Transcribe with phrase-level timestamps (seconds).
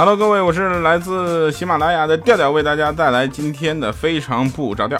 [0.00, 4.98] Hello，各位，我是来自喜马拉雅的调调，为大家带来今天的非常不着调。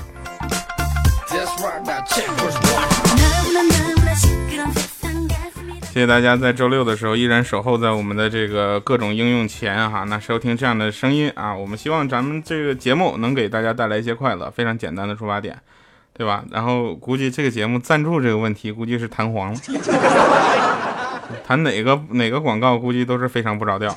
[5.85, 15.59] 谢谢大家在周六的时候依然守候在我们的这个各种应用前哈，那收听这样的声音啊，我们希望咱们这个节目能给大家带来一些快乐，非常简单的出发点，
[16.13, 16.45] 对吧？
[16.51, 19.61] 然后估计这个节目赞助这个问题估计是弹簧了。
[21.47, 23.95] 谈哪个哪个广告，估计都是非常不着调。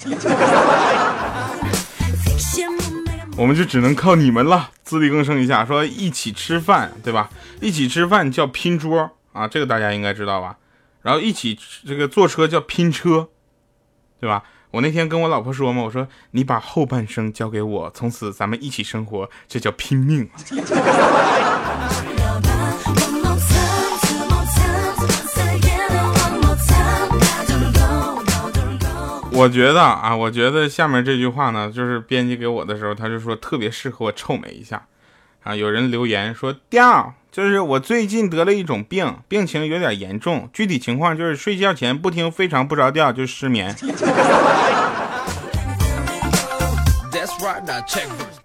[3.35, 5.65] 我们就只能靠你们了，自力更生一下。
[5.65, 7.29] 说一起吃饭，对吧？
[7.61, 10.57] 一起吃饭叫拼桌啊，这个大家应该知道吧？
[11.01, 13.29] 然后一起这个坐车叫拼车，
[14.19, 14.43] 对吧？
[14.69, 20.29] 我那天跟我老婆说嘛，我说你把后半生交给我，从此咱们一起生活，这叫拼命。
[29.35, 34.85] 我觉得啊，我觉得下面这句话呢，就是编辑给我的时候，他就说特别适合我臭美一下
[35.43, 35.55] 啊。
[35.55, 43.75] 有人留言说调，就是我最近得了一种病，病情有点严重，具体情况就是睡觉前不听非常不着调就失眠。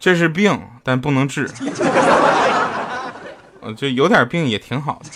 [0.01, 1.49] 这是病，但不能治。
[3.61, 5.11] 呃，就有点病也挺好的。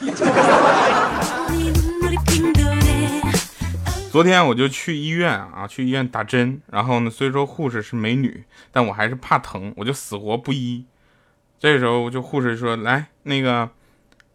[4.12, 6.60] 昨天我就去医院啊，去医院打针。
[6.66, 10.84] 然后呢，虽说护士是美女，但我还是怕疼，我就死活不医。
[11.58, 13.70] 这时候，就护士说：“来，那个，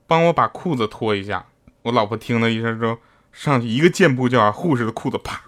[0.07, 1.45] 帮我把裤子脱一下。”
[1.83, 2.97] 我老婆听了一声之后，
[3.31, 5.43] 上去一个箭步就把护士的裤子啪。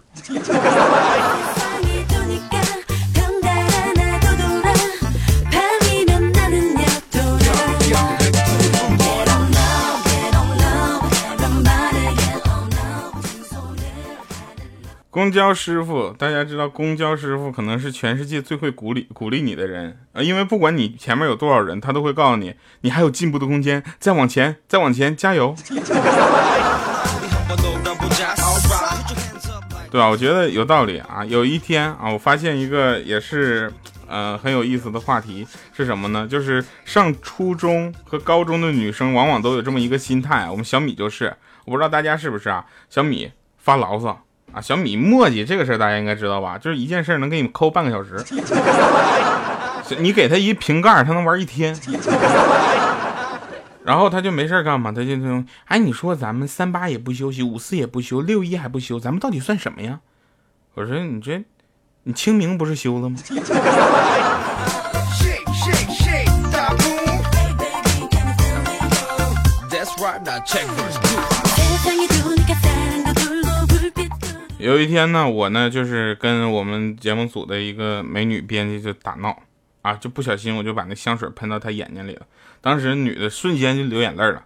[15.12, 20.22] 公交师傅，大家知道，公交师傅可能是全世界最会鼓励鼓励你的人啊！
[20.22, 25.56] 因为不管你前面有多少人，他都会告诉你，你还有进步的空间，再往前，再往前，加油，
[29.90, 30.08] 对吧？
[30.08, 31.26] 我觉得有道理啊！
[31.26, 33.74] 有一天啊，我发现一个也是
[34.08, 36.28] 呃很有意思的话题是什么呢？
[36.28, 42.64] 就是上初中和高中的女生往往都有这么一个心态，我们小米就是，我不知道大家是不是啊？
[42.92, 44.24] 小米发牢骚。
[44.52, 46.58] 啊，小米墨迹这个事儿大家应该知道吧？
[46.58, 48.24] 就是一件事能给你抠半个小时，
[50.00, 51.78] 你给他一瓶盖，他能玩一天。
[53.84, 54.92] 然后他就没事干嘛？
[54.92, 60.00] 他就说，哎，你说咱们三八也不休息，五四也不休，六一还不休，咱们到底算什么呀？
[60.76, 61.44] 我说你这，
[62.04, 63.18] 你清明不是休了吗？
[74.60, 79.34] 有一天呢，我呢就是跟我们节目组的一个美女编辑就打闹
[79.82, 82.24] 啊，就不小心我就把那香水喷到她眼睛里了。
[82.60, 84.44] 当时女的瞬间就流眼泪了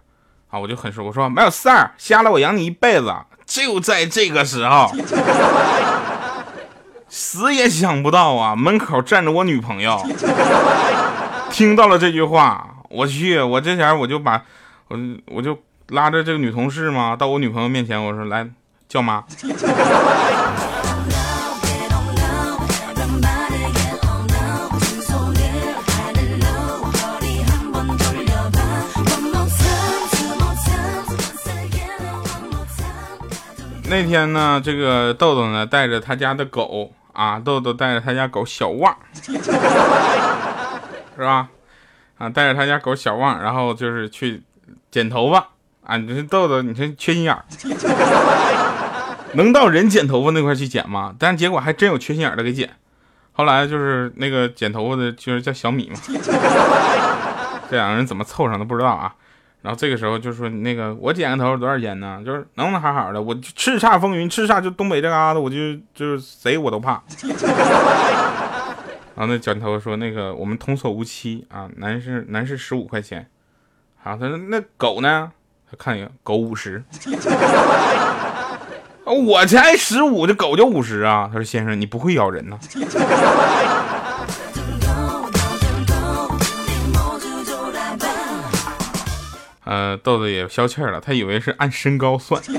[0.50, 3.12] 啊，我就很说，我说没有事儿，瞎了我养你一辈子。
[3.44, 4.88] 就在这个时候，
[7.08, 10.00] 死也想不到啊，门口站着我女朋友，
[11.50, 14.44] 听到了这句话，我去，我这前我就把
[14.86, 15.58] 我我就
[15.88, 18.48] 拉着这个女同事嘛，到我女朋友面前，我说来。
[18.88, 19.24] 叫妈。
[33.86, 39.30] 那天呢，这个豆豆呢带着他家的狗啊，豆豆带着他家狗小旺， 是
[41.22, 41.48] 吧？
[42.18, 44.42] 啊，带着他家狗小旺，然后就是去
[44.90, 45.48] 剪头发
[45.84, 45.96] 啊。
[45.96, 47.44] 你这豆豆，你这缺心眼儿。
[49.34, 51.14] 能到人剪头发那块去剪吗？
[51.18, 52.70] 但结果还真有缺心眼的给剪。
[53.32, 55.96] 后来就是那个剪头发的，就是叫小米嘛。
[57.70, 59.14] 这两个人怎么凑上的不知道啊。
[59.62, 62.22] 然后这个时候就说：“那个我剪个头多少钱呢？
[62.24, 63.22] 就是能不能好好的？
[63.22, 65.56] 我叱咤风云，叱咤就东北这嘎达，我就
[65.94, 67.02] 就是谁我都怕。
[69.16, 73.26] ”然后那剪头说：“那个我们童叟无欺啊，男士男士十五块钱。”
[74.02, 75.32] 好，他说：“那狗呢？”
[75.70, 76.84] 他看一眼，狗五十。
[79.04, 81.28] 我才十五，这狗就五十啊！
[81.30, 82.58] 他说：“先生，你不会咬人呢。
[89.64, 92.40] ”呃，豆豆也消气了，他以为是按身高算。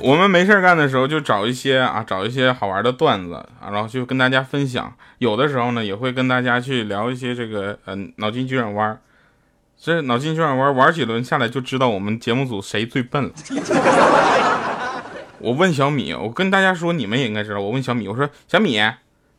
[0.00, 4.92] 我们没事干的时候，就找一些啊，找一些好玩的段子啊，然后就跟大家分享。
[5.18, 9.00] 有的时候呢，也会跟大家去聊一些这个嗯脑筋急转弯。
[9.80, 13.30] 这脑筋急转弯玩几轮下来就知道我们节目组谁最笨了。
[15.40, 17.60] 我问小米，我跟大家说，你们也应该知道。
[17.60, 18.80] 我问小米，我说小米，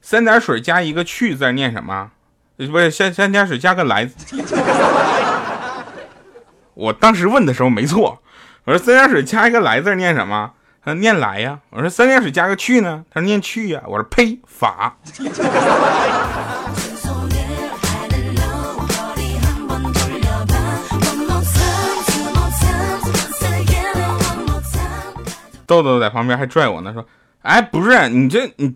[0.02, 2.12] 三点水加一个去字念什么？
[2.58, 4.08] 不是三三点水加个来。
[6.76, 8.22] 我当时问的时候没错，
[8.66, 10.52] 我说三点水加一个来字念什么？
[10.84, 11.60] 他念来呀。
[11.72, 13.04] 我说三点水加个去呢？
[13.10, 13.82] 他说念去呀。
[13.88, 14.98] 我说呸，法。
[25.68, 27.06] 豆豆在旁边还拽我呢，说
[27.44, 28.74] ：“哎，不是你这你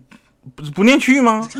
[0.54, 1.48] 不不念去吗？”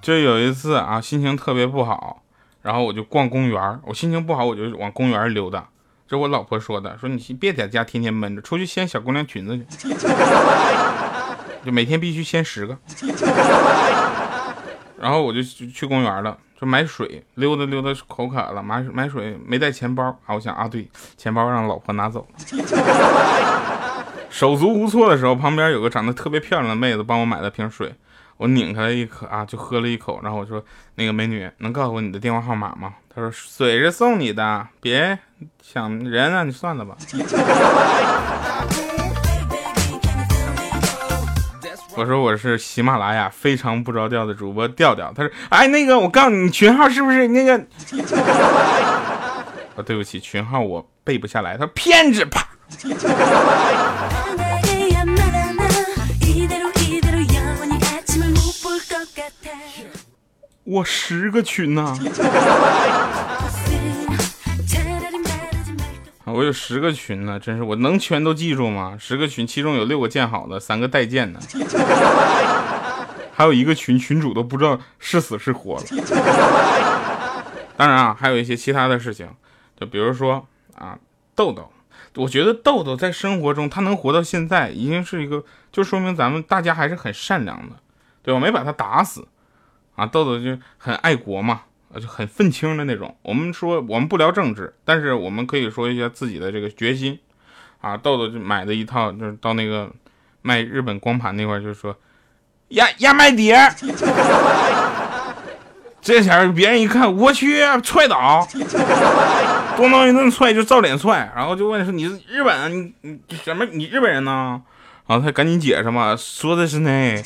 [0.00, 2.22] 就有一次啊，心情特别不好，
[2.60, 5.68] 然后我就逛公园我心情不好，我就往公园溜达。
[6.08, 9.88] 这我老婆说的，说你别在家天天闷着，出去掀小姑娘裙子去，
[11.64, 12.76] 就每天必须掀十个。
[15.02, 16.38] 然后我就去公园了。
[16.58, 20.32] 就买水，溜达溜达口渴了，买买水没带钱包啊！
[20.32, 22.38] 我想啊，对，钱包让老婆拿走了。
[24.30, 27.92] 手足无措的时候，旁边有个长得特别漂亮的妹子帮我买了瓶水，
[28.36, 30.20] 我拧开了一口啊，就喝了一口。
[30.22, 30.64] 然后我说
[30.94, 35.18] ：“那个美女，能告诉我你的电话号码吗？”她说：“水是送你的，别
[35.60, 36.96] 想人啊，你算了吧。
[41.94, 47.54] ”我说我是喜马拉雅非常不着调的主播调调，他说，哎，那个我告诉你，群号是不是那个？
[49.76, 51.56] 啊，对不起，群号我背不下来。
[51.56, 52.46] 他说骗子，啪！
[60.64, 61.94] 我十个群呐。
[66.32, 68.96] 我有十个群呢，真是我能全都记住吗？
[68.98, 71.38] 十个群，其中有六个建好的，三个待建的，
[73.34, 75.82] 还有一个群群主都不知道是死是活了。
[77.76, 79.28] 当然啊，还有一些其他的事情，
[79.78, 80.98] 就比如说啊，
[81.34, 81.70] 豆豆，
[82.16, 87.76] 我觉得豆豆在生活中他能活到现在，已经是一个，就说明咱们大家还是很善良的，
[88.22, 88.40] 对吧？
[88.40, 89.26] 没把他打死
[89.96, 91.62] 啊，豆豆就很爱国嘛。
[92.00, 93.16] 就很愤青的那种。
[93.22, 97.18] 我们说我们不聊政治，但是我们可以说一下自己的这个决心
[97.80, 97.96] 啊。
[97.96, 99.90] 豆豆就买的一套，就是到那个
[100.42, 101.96] 卖日本光盘那块，就说
[102.68, 103.56] 压压麦碟。
[106.02, 108.44] 这前别人一看，我去，踹倒，
[109.76, 112.72] 咣当一顿踹，就照脸踹，然后就问说：“你是日本？
[112.72, 113.64] 你你什么？
[113.66, 114.60] 你日本人呢？”
[115.06, 117.22] 然后他赶紧解释嘛，说的是那。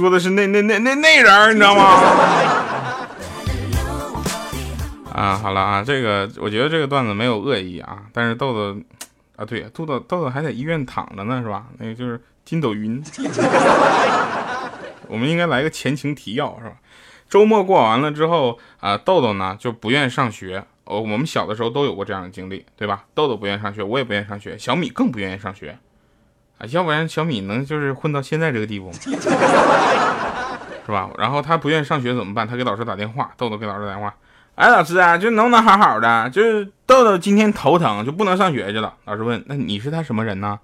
[0.00, 1.82] 说的是那那那那那人，你知道吗？
[5.12, 8.80] 啊，好了啊，这个我觉得这个段子没有恶意啊，但是豆豆
[9.36, 11.66] 啊，对，豆豆豆豆还在医院躺着呢，是吧？
[11.78, 13.02] 那个就是筋斗云。
[15.08, 16.76] 我们应该来个前情提要，是吧？
[17.28, 20.64] 周末过完了之后啊，豆豆呢就不愿意上学。
[20.84, 23.04] 哦，我们小的时候都有过这样的经历，对吧？
[23.14, 25.78] 豆豆不愿意上学，我也不愿意上学，小米更不愿意上学。
[26.60, 28.98] 啊，要不然小米能就是混到现在这个地步吗？
[30.84, 31.08] 是吧？
[31.18, 32.46] 然后他不愿意上学怎么办？
[32.46, 34.14] 他给老师打电话，豆豆给老师打电话，
[34.56, 36.28] 哎，老师啊，就能不能好好的？
[36.30, 38.92] 就是豆豆今天头疼，就不能上学去了。
[39.04, 40.58] 老师问，那你是他什么人呢？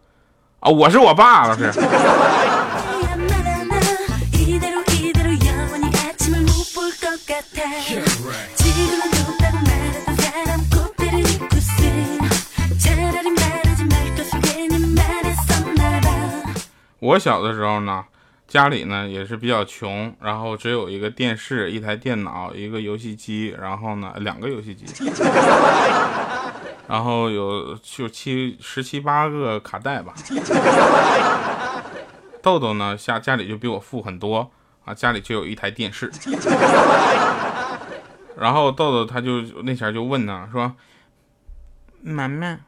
[0.61, 1.73] 啊，我是我爸，老师。
[17.06, 18.04] 我小的时候呢，
[18.48, 24.84] 家里呢也是比较穷，然后只有一个电视、一台电脑、一个游戏机，然后呢两个游戏机，
[26.88, 30.12] 然后有就七十七八个卡带吧。
[32.42, 34.50] 豆豆呢家家里就比我富很多
[34.84, 36.10] 啊，家里就有一台电视。
[38.36, 40.75] 然后豆豆他就那前就问呢，说
[42.02, 42.58] ：“妈妈，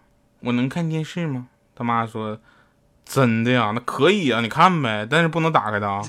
[0.40, 2.38] 我能看电视吗？”他妈说。
[3.10, 6.02] 真的呀，那可以啊，你看呗，但是不能打开的啊。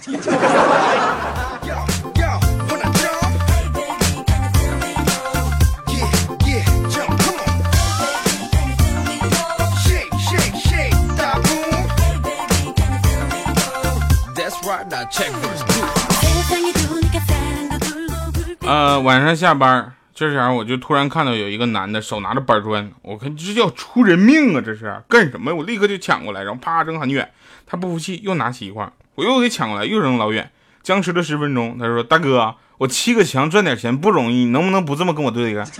[18.62, 19.99] 呃，晚上下班。
[20.20, 24.60] 这时候我就突然看到有一个男的手拿着板砖，我看这叫出人命啊！
[24.60, 25.56] 这是干什么？
[25.56, 27.32] 我立刻就抢过来，然后啪扔很远。
[27.66, 30.52] 他不服气，又拿起一块，我又给抢过来，又扔老远。
[30.84, 35.72] 僵持了十分钟，他说：“大哥，我砌个墙赚点钱不容易，能不能不这么跟我对着干？”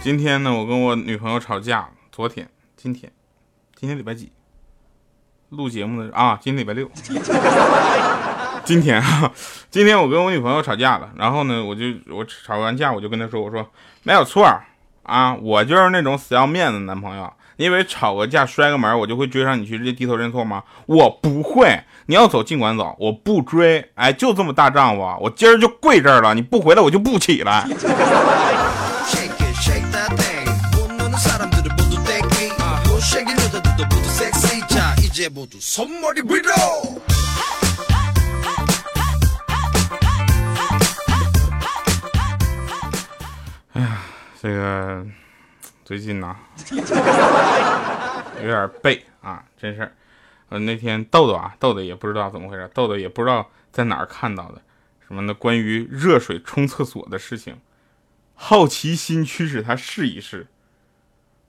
[0.00, 2.48] 今天呢，我跟我女朋友吵架，昨天。
[2.82, 3.12] 今天、
[3.76, 4.32] 今天礼拜几？
[5.50, 6.90] 录节目的啊，今天礼拜六。
[8.64, 9.30] 今天啊，
[9.68, 11.10] 今天我跟我女朋友吵架了。
[11.14, 13.68] 然后呢，我就我吵完架，我就跟她说：“我说
[14.02, 14.50] 没有错
[15.02, 17.30] 啊，我就是那种死要面子的男朋友。
[17.58, 20.62] 因为吵个架摔个门，我就会追上你去直接低头认错吗？
[20.86, 21.78] 我不会。
[22.06, 23.90] 你要走尽管走，我不追。
[23.94, 26.32] 哎，就这么大丈夫，我今儿就跪这儿了。
[26.34, 27.68] 你不回来，我就不起来。”
[43.72, 44.02] 哎呀，
[44.40, 45.06] 这个
[45.84, 46.34] 最近呢
[48.40, 49.94] 有点背啊，真是。
[50.48, 54.62] 呃，那天豆豆啊，豆豆也不知道怎么回事，豆豆也不知道在哪儿看到的
[55.06, 55.34] 什么的？
[55.34, 57.60] 关于热水冲厕所的事情，
[58.34, 60.46] 好奇心驱使他试一试。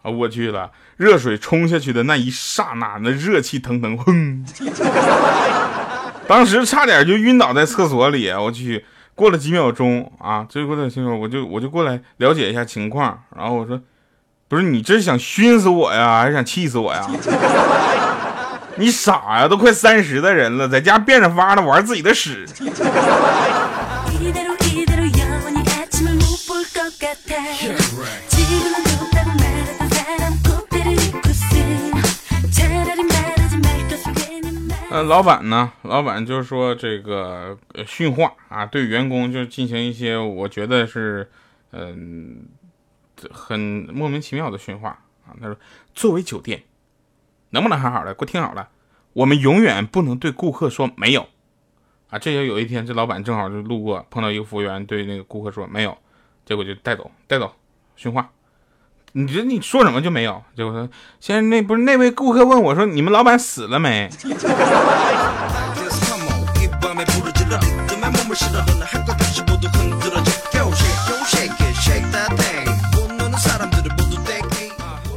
[0.01, 0.71] 啊，我去了！
[0.97, 4.45] 热水冲下去的那一刹那，那热气腾腾，哼！
[6.27, 8.29] 当时差点就晕倒在厕所里。
[8.31, 13.21] 我去，过了几秒钟啊，这过了几秒，我就我就过来了解一下情况。
[13.35, 13.79] 然后我说
[14.47, 17.07] ：“不是你这是想熏死我呀，还是想气死我呀？
[18.77, 19.47] 你傻呀？
[19.47, 22.47] 都快三十的人了，在家变着法的玩自己的屎。”
[34.91, 35.71] 呃，老板呢？
[35.83, 37.57] 老板就是说这个
[37.87, 41.31] 训话啊，对员工就进行一些我觉得是
[41.71, 42.45] 嗯
[43.31, 43.57] 很
[43.93, 44.89] 莫名其妙的训话
[45.25, 45.31] 啊。
[45.39, 45.55] 他说
[45.95, 46.63] ：“作为酒店，
[47.51, 48.13] 能不能好好的？
[48.13, 48.67] 给我听好了，
[49.13, 51.25] 我们永远不能对顾客说没有
[52.09, 55.97] 啊。”这就有一天，这老板正好就路过，碰到一个服务员对那个顾客说没有，
[56.45, 57.55] 结果就带走带走
[57.95, 58.29] 训话。
[59.13, 60.41] 你这你说什么就没有？
[60.55, 60.87] 结果说，
[61.19, 64.09] 现在那不是那位顾客问我说，你们老板死了没？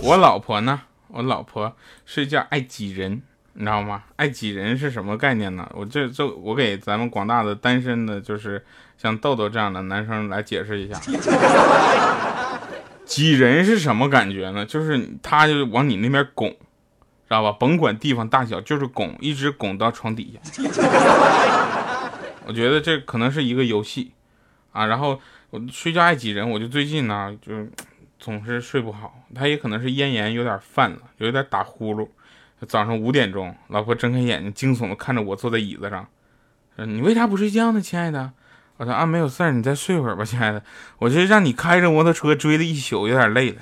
[0.02, 0.80] 我老婆呢？
[1.08, 1.72] 我老婆
[2.04, 3.22] 睡觉爱挤人，
[3.52, 4.02] 你知道吗？
[4.16, 5.66] 爱挤人是什么概念呢？
[5.72, 8.64] 我这这我给咱们广大的单身的，就是
[8.98, 11.00] 像豆豆这样的男生来解释一下。
[13.04, 14.64] 挤人是什么感觉呢？
[14.64, 16.56] 就是他就往你那边拱，知
[17.28, 17.52] 道吧？
[17.52, 20.62] 甭管地方大小，就是拱，一直拱到床底下。
[22.46, 24.12] 我觉得这可能是一个游戏
[24.72, 24.86] 啊。
[24.86, 25.20] 然后
[25.50, 27.52] 我睡觉爱挤人，我就最近呢就
[28.18, 29.22] 总是睡不好。
[29.34, 32.08] 他也可能是咽炎有点犯了，有点打呼噜。
[32.66, 36.08] 早上五点钟，老婆睁开眼睛，惊悚的看着我坐在椅子上
[36.86, 38.32] ，：“你为啥不睡觉呢，亲爱的？”
[38.76, 40.60] 我说啊，没有事儿，你再睡会儿吧，亲爱的。
[40.98, 43.58] 我这让你开着摩托车追了一宿，有点累了。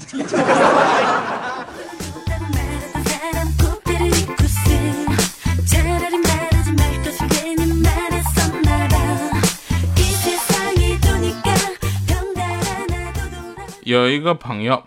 [13.84, 14.82] 有一个朋友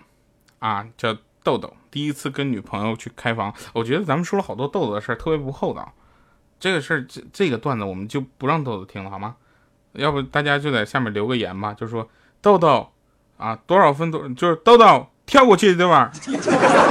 [0.58, 3.54] 啊，叫豆豆，第一次跟女朋友去开房。
[3.74, 5.94] 我觉得咱们说了好多豆豆的事儿，特别不厚道。
[6.60, 9.36] 这个事儿，这这个段子我们就不让豆豆听了，好吗？
[9.98, 12.10] 要不大家就在下面留个言吧，就说
[12.42, 12.92] 豆豆
[13.38, 16.12] 啊，多少分多，就是豆豆跳过去一段，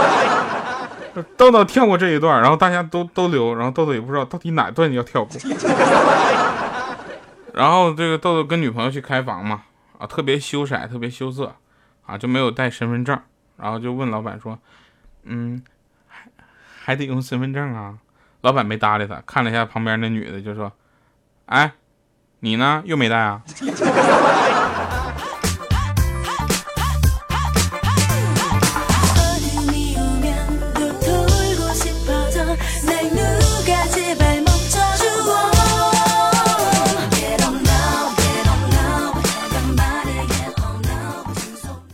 [1.36, 5.40] 豆豆跳过这一段，然后大家都都留，然后豆豆也不知道到底哪段要跳过。
[7.54, 9.62] 然后这个豆豆跟女朋友去开房嘛，
[9.98, 11.54] 啊，特别羞涩，特别羞涩，
[12.04, 13.18] 啊，就没有带身份证，
[13.56, 14.58] 然后就问老板说，
[15.22, 15.62] 嗯，
[16.08, 16.28] 还
[16.82, 17.94] 还得用身份证啊？
[18.40, 20.72] 老板没搭理他，看了一下旁边那女的，就说，
[21.46, 21.72] 哎。
[22.44, 22.82] 你呢？
[22.84, 23.40] 又没带啊？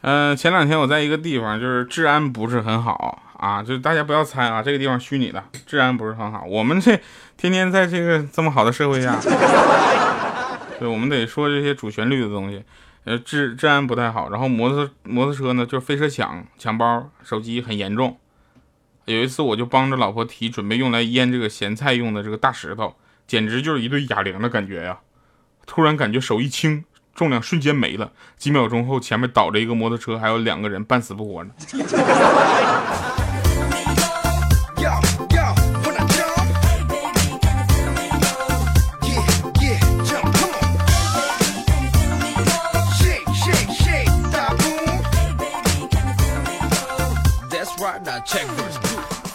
[0.03, 6.43] 嗯，前两天我在一个地方，就是治安不是很好啊，就是大家不要猜啊，这个地方虚拟的，治安不是很好。
[6.45, 7.01] 我们这
[7.37, 9.15] 天天在这个这么好的社会下。
[10.81, 12.65] 对，我们得说这些主旋律的东西，
[13.05, 14.31] 呃，治治安不太好。
[14.31, 18.19] 然后摩托摩托车呢，就是飞车抢抢包、手机很严重。
[19.05, 22.97] 有一次，我就帮着老婆提准备用来腌这个咸菜用的这个大石头，
[23.27, 24.99] 简直就是一对哑铃的感觉呀！
[25.67, 26.85] 突然感觉手一轻，
[27.15, 28.13] 重量瞬间没了。
[28.39, 31.51] 几秒钟后，前面倒着一个摩托车，还有两个人半死不活的。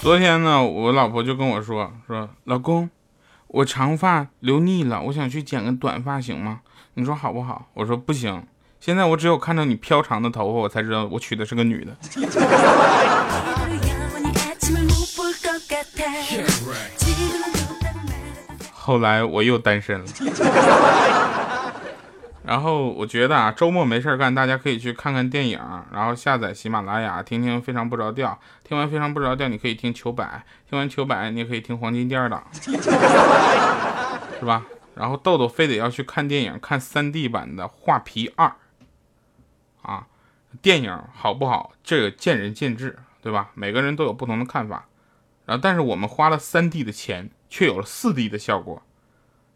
[0.05, 2.87] 昨天呢，我老婆就跟我说说，老公，
[3.47, 6.59] 我长发留腻了，我想去剪个短发，行吗？
[6.93, 7.65] 你说好不好？
[7.73, 8.45] 我说不行，
[8.79, 11.97] 现在我只有看到你飘长的头发，我才知道我娶的是个女的。
[18.71, 20.05] 后来我又单身了。
[22.45, 25.59] 然后我觉得啊，周末没事干，大家可以去看看电影，
[25.91, 28.29] 然后下载喜马拉雅听听《非常不着调》。
[28.67, 32.45] 听完《非常不着调》，你可以听糗百；听完糗百，你也可以听黄金第二档，
[34.39, 34.63] 是吧？
[34.93, 38.47] 然后豆豆非得要去看电影，看 3D 版的《画皮二》
[39.81, 40.07] 啊，
[40.61, 41.73] 电影好不好？
[41.83, 43.49] 这个见仁见智，对吧？
[43.55, 44.85] 每个人都有不同的看法。
[45.45, 48.81] 然后，但是我们花了 3D 的钱，却有了 4D 的效果，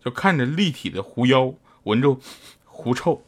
[0.04, 1.54] 就看着立体的狐妖，
[1.84, 2.18] 闻着。
[2.80, 3.22] 狐臭。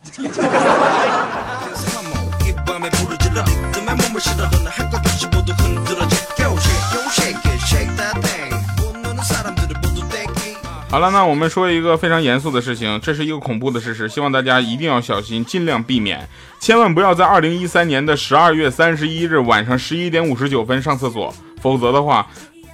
[10.89, 16.25] 好了，那我们说一个非常严肃的事情，这是一个恐怖的事实，希望大家一定要小心，尽量避免，
[16.61, 22.25] 千万不要在二零一三年的十二月三十一日晚上十一点五十九分上厕所，否则的话，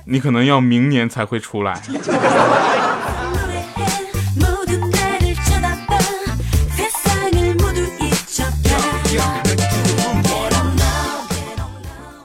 [0.05, 1.81] 你可能要明年才会出来。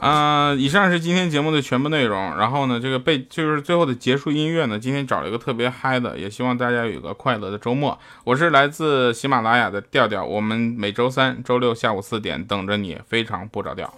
[0.03, 2.35] 啊，以上是今天节目的全部内容。
[2.35, 7.97] 然后呢，这个被就是最后的结束音乐呢，今天找了一个特别嗨的，也希望大家有一个快乐的周末。
[8.25, 13.93] 我是来自喜马拉雅的调调，我们每周三、周六下午四点等着你，非常不着调。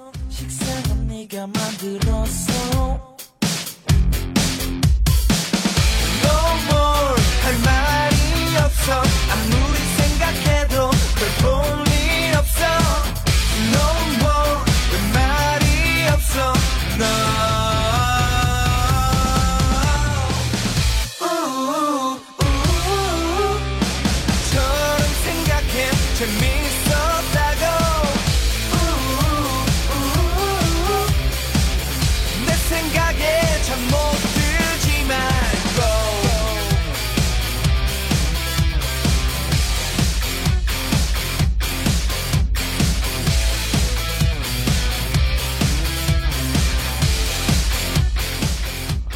[16.98, 17.55] não.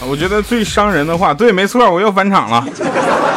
[0.09, 2.65] 我觉得最伤人的话，对，没错，我又返场了。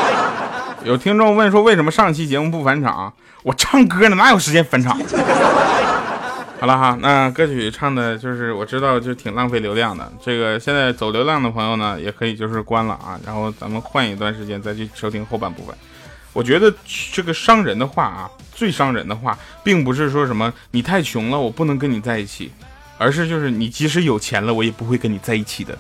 [0.84, 3.12] 有听众问说，为什么上期节目不返场？
[3.42, 4.98] 我唱歌呢，哪有时间返场？
[6.58, 10.10] 好了哈，那歌曲唱的就是我知道，就挺浪费流量的。
[10.24, 15.74] 这个现在走流量的朋友呢，也可以就是关了啊，然后咱们换一段时间再去收听后半部分。
[16.32, 16.72] 我觉得
[17.12, 22.50] 这个伤人的话啊，最伤人的话，并不是说什么你太穷了，我不能跟你在一起。
[22.98, 25.76] 而是就是你即使有钱了，我也不会跟你在一起的。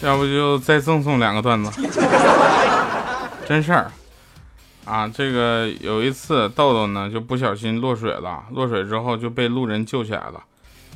[0.00, 1.70] 要不就再赠送两个段子，
[3.46, 3.90] 真事儿。
[4.88, 10.42] 啊，这个有一次豆豆呢就不小心落水了，落水之后就被路人救起来了，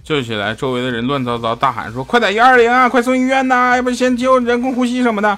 [0.02, 5.28] 救起来周围的人乱糟糟大喊说：“快打幺二零啊，快送医院呐，要不先救人工呼吸什么的。”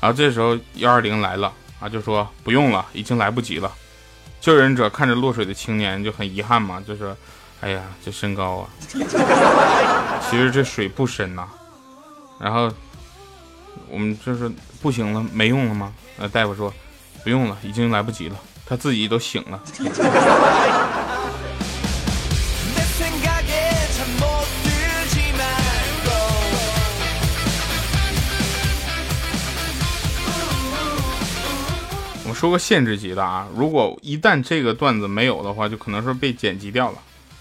[0.00, 3.68] 然后这时候幺二零来了啊，就说不用了，已经来不及了。
[4.40, 7.16] 救人者看着落水的青年就很遗憾嘛，就说
[7.62, 8.70] ：“哎呀，这身高啊，
[10.30, 11.48] 其实这水不深呐。”
[12.38, 12.70] 然后
[13.90, 14.48] 我们就是
[14.80, 15.92] 不行了，没用了吗？
[16.16, 16.72] 那大夫说。
[17.24, 19.58] 不用了，已经来不及了，他自己都醒了。
[32.26, 36.98] 我说个限制级的啊，如果一旦这个段子没有的话，就可能是被剪辑掉了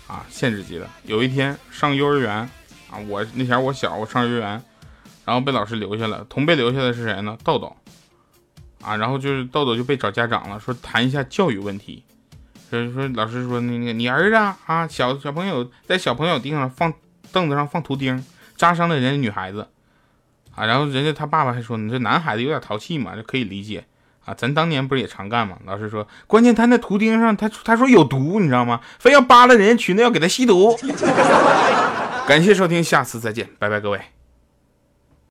[0.07, 0.25] 啊。
[0.29, 2.33] 限制级的，有一天上幼儿园
[2.89, 4.63] 啊，我那前我小，我上幼儿园，
[5.25, 7.37] 然后被老师留下了，同被留下的是谁呢？
[7.43, 7.75] 豆豆。
[8.83, 12.03] 啊，然后就是豆豆就被找家长了，说谈一下教育问题。
[12.69, 16.91] 所以说老师说那个你儿子啊，小小朋友在小朋友地上放
[17.31, 18.23] 凳子上放图钉，
[18.57, 19.67] 扎伤了人家女孩子
[20.55, 20.65] 啊。
[20.65, 23.85] 然后人家他爸爸还说你这男孩子有点淘气嘛，这可以理解
[24.25, 24.33] 啊。
[24.33, 25.57] 咱当年不是也常干嘛？
[25.65, 28.81] 老师说关键他那图钉上他他说有毒，你知道吗？
[28.97, 30.75] 非要扒拉人家裙子要给他吸毒。
[32.25, 34.01] 感谢收听，下次再见，拜拜各位。